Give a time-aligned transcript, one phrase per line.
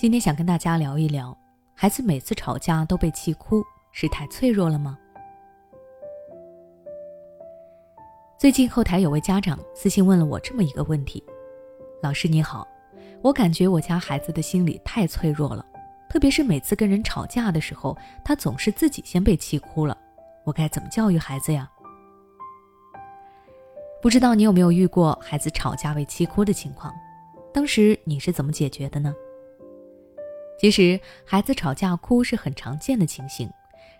[0.00, 1.36] 今天想跟大家聊一聊，
[1.74, 3.62] 孩子每次吵架都被气哭，
[3.92, 4.98] 是太脆弱了吗？
[8.38, 11.22] 最近后台有位家长私信问了我这么一个问题：
[12.02, 12.66] 老师你好，
[13.20, 15.62] 我感觉我家孩子的心理太脆弱了，
[16.08, 17.94] 特别是每次跟人吵架的时候，
[18.24, 19.94] 他总是自己先被气哭了，
[20.44, 21.70] 我该怎么教育孩子呀？
[24.00, 26.90] 不知道你有没有遇过孩子吵架被气哭的情况？
[27.52, 29.14] 当时你是怎么解决的呢？
[30.60, 33.50] 其实孩子吵架哭是很常见的情形，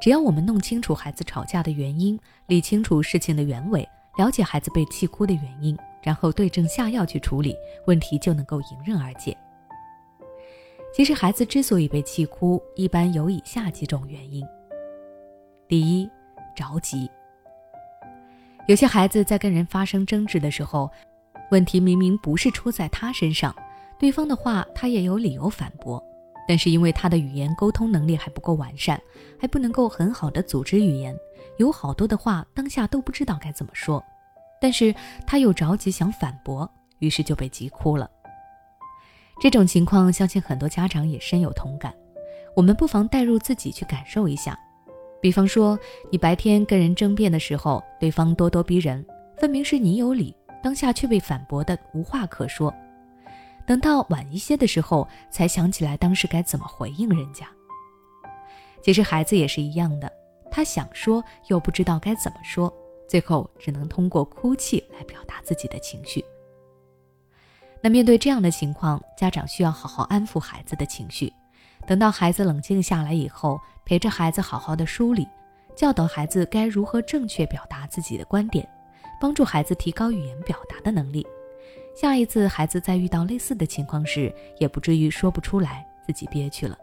[0.00, 7.54] 只要我们弄清楚孩子吵架的原因，理清楚事情的原委，了解孩子被气哭的原因，然后对症下药去处理，
[7.86, 9.36] 问题就能够迎刃而解。
[10.94, 14.42] 其实孩子之所以被气哭，一般有以下几种原因：
[15.68, 16.08] 第一，
[16.56, 17.10] 着急。
[18.66, 20.90] 有些孩子在跟人发生争执的时候，
[21.50, 23.54] 问题明明不是出在他身上，
[23.98, 26.02] 对方的话他也有理由反驳，
[26.48, 29.00] 但是因为他的语言沟通能力还不够完善，
[29.38, 31.16] 还不能够很好的组织语言，
[31.58, 34.02] 有好多的话当下都不知道该怎么说，
[34.60, 34.94] 但是
[35.26, 38.10] 他又着急想反驳，于是就被急哭了。
[39.40, 41.94] 这种情况，相信很多家长也深有同感，
[42.54, 44.58] 我们不妨代入自己去感受一下。
[45.20, 45.78] 比方说，
[46.10, 49.04] 你白天跟人争辩的时候，对方咄咄逼人，
[49.36, 52.72] 分明是你有理，当下却被反驳的无话可说。
[53.66, 57.46] 等到晚一些的时候，才想起来当时该怎么回应人家。
[58.80, 60.10] 其实孩子也是一样的，
[60.50, 62.72] 他想说又不知道该怎么说，
[63.08, 66.24] 最后只能通过哭泣来表达自己的情绪。
[67.82, 71.32] 那面对这样的情况，家长需要好好安抚孩子的情绪。
[71.86, 75.26] 等到孩子冷静下来以后，陪着孩子好好的梳理，
[75.76, 78.68] 教导孩子该如何正确表达自己的观点，
[79.20, 81.26] 帮助孩子提高语言表达的能力。
[81.96, 86.76] 下一次孩子再遇到类似的情况时，也不至于说不出来，自己憋屈了。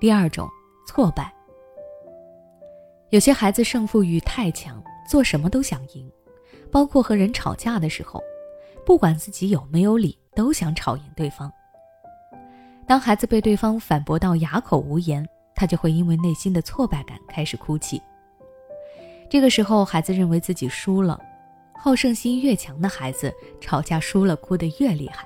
[0.00, 0.48] 第二种，
[0.86, 1.30] 挫败。
[3.10, 6.10] 有些孩子胜负欲太强，做什么都想赢，
[6.72, 8.22] 包括和人吵架的时候。
[8.86, 11.52] 不管自己有没有理，都想吵赢对方。
[12.86, 18.00] 当孩子被对方反驳到哑口无言，他就会因为内心的挫败感开始哭泣。
[19.30, 21.18] 这个时候，孩子认为自己输了。
[21.72, 25.24] 好胜心越强的孩子，吵架输了哭得越厉害。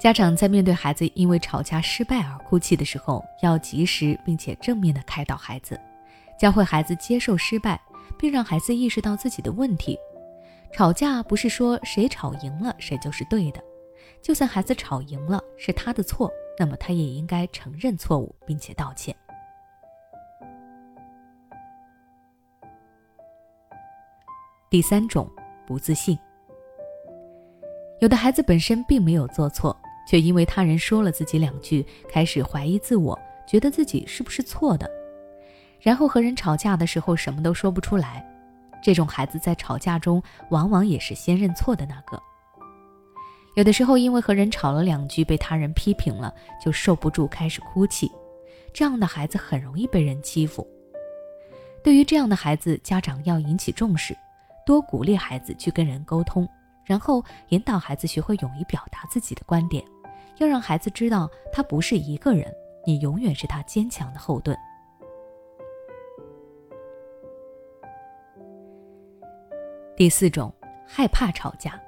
[0.00, 5.78] 家长在面对孩子因为吵架失败而哭泣的时候，要及时并且正面的开导孩子，
[6.40, 7.78] 教会孩子接受失败，
[8.18, 9.98] 并让孩子意识到自己的问题。
[10.72, 13.62] 吵架不是说谁吵赢了谁就是对的，
[14.22, 19.14] 就算孩子吵赢了是他的错，那么他也应该承认错误并且道歉。
[24.72, 25.30] 第三种
[25.66, 26.18] 不自信，
[28.00, 29.78] 有的孩子本身并没有做错，
[30.08, 34.90] 却因为他人说了自己两句，开始怀疑自我，觉得自己是不是错的，
[35.78, 38.26] 然后和人吵架的时候什么都说不出来。
[38.82, 42.18] 这种孩子在吵架中往往也是先认错的那个。
[43.54, 46.34] 有的时候因为和人吵了两句，被他人批评了，
[46.64, 48.10] 就受不住开始哭泣。
[48.72, 50.66] 这样的孩子很容易被人欺负。
[51.84, 54.16] 对于这样的孩子，家长要引起重视，
[54.64, 56.48] 多鼓励孩子去跟人沟通，
[56.84, 59.84] 然后引导孩子学会勇于表达自己的观点，
[60.38, 62.52] 要让孩子知道他不是一个人，
[62.86, 64.56] 你永远是他坚强的后盾。
[69.94, 70.52] 第四种，
[70.86, 71.80] 害怕吵架。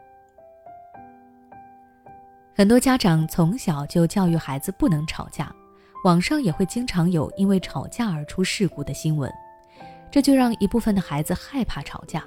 [2.54, 5.52] 很多家长从小就教育孩子不能吵架，
[6.04, 9.32] 网上也会经常有因为吵架而出事故的新闻，
[10.10, 12.24] 这就让一部分的孩子害怕吵架。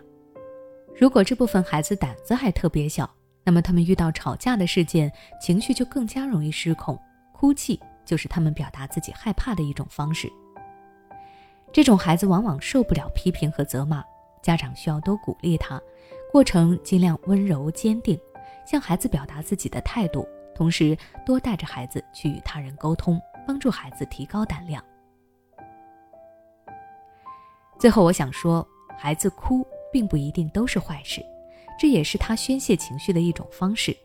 [1.00, 3.08] 如果这部分孩子胆子还特别小，
[3.44, 7.00] 那么他们遇到吵架的事件，情绪就更加容易失控，
[7.32, 10.28] 哭泣就是他们表达自己害怕的一种方式。
[11.72, 14.04] 这种孩子往往受不了批评和责骂。
[14.42, 15.80] 家长需要多鼓励他，
[16.32, 18.18] 过程尽量温柔坚定，
[18.66, 24.84] 向孩子表达自己的态度，同时多带着孩子去与他人沟通，帮助孩子提高胆量。
[27.78, 28.66] 最后，我想说，
[28.98, 31.24] 孩子哭并不一定都是坏事，
[31.80, 33.96] 这也是他宣泄情绪的一种方式。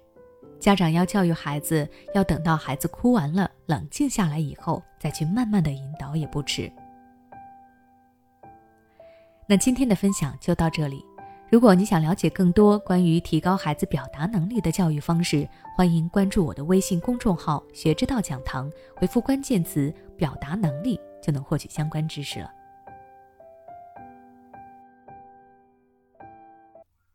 [0.61, 6.71] 家长要教育孩子，要等到孩子哭完了，冷静下来以后，再去慢慢的引导也不迟。
[9.49, 11.05] 那今天的分享就到这里。
[11.51, 15.47] 如果你想了解更多关于提高孩子表达能力的教育方式，
[15.77, 22.51] 欢迎关注我的微信公众号“学之道讲堂”，回复关键词“表达能力”就能获取相关知识了。